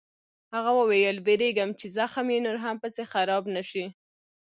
[0.55, 3.85] هغه وویل: وېرېږم چې زخم یې نور هم پسې خراب نه شي.